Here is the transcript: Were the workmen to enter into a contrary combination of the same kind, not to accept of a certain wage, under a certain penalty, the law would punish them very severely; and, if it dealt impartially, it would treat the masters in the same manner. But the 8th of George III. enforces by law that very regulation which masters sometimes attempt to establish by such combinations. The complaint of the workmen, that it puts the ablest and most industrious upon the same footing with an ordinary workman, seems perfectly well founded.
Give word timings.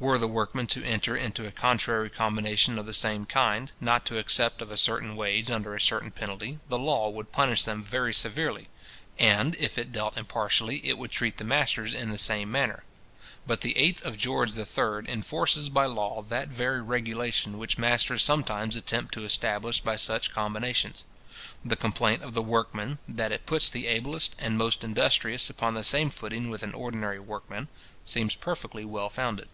Were 0.00 0.16
the 0.16 0.26
workmen 0.26 0.66
to 0.68 0.82
enter 0.82 1.14
into 1.14 1.46
a 1.46 1.50
contrary 1.52 2.08
combination 2.08 2.78
of 2.78 2.86
the 2.86 2.94
same 2.94 3.26
kind, 3.26 3.70
not 3.82 4.06
to 4.06 4.16
accept 4.16 4.62
of 4.62 4.70
a 4.70 4.78
certain 4.78 5.14
wage, 5.14 5.50
under 5.50 5.74
a 5.74 5.80
certain 5.80 6.10
penalty, 6.10 6.58
the 6.70 6.78
law 6.78 7.10
would 7.10 7.32
punish 7.32 7.64
them 7.64 7.84
very 7.84 8.14
severely; 8.14 8.68
and, 9.18 9.54
if 9.56 9.76
it 9.76 9.92
dealt 9.92 10.16
impartially, 10.16 10.80
it 10.88 10.96
would 10.96 11.10
treat 11.12 11.36
the 11.36 11.44
masters 11.44 11.92
in 11.92 12.08
the 12.08 12.16
same 12.16 12.50
manner. 12.50 12.82
But 13.46 13.60
the 13.60 13.74
8th 13.74 14.00
of 14.02 14.16
George 14.16 14.56
III. 14.56 15.06
enforces 15.12 15.68
by 15.68 15.84
law 15.84 16.22
that 16.22 16.48
very 16.48 16.80
regulation 16.80 17.58
which 17.58 17.76
masters 17.76 18.22
sometimes 18.22 18.76
attempt 18.76 19.12
to 19.12 19.24
establish 19.26 19.82
by 19.82 19.96
such 19.96 20.32
combinations. 20.32 21.04
The 21.62 21.76
complaint 21.76 22.22
of 22.22 22.32
the 22.32 22.40
workmen, 22.40 23.00
that 23.06 23.32
it 23.32 23.44
puts 23.44 23.68
the 23.68 23.86
ablest 23.86 24.34
and 24.38 24.56
most 24.56 24.82
industrious 24.82 25.50
upon 25.50 25.74
the 25.74 25.84
same 25.84 26.08
footing 26.08 26.48
with 26.48 26.62
an 26.62 26.72
ordinary 26.72 27.20
workman, 27.20 27.68
seems 28.06 28.34
perfectly 28.34 28.86
well 28.86 29.10
founded. 29.10 29.48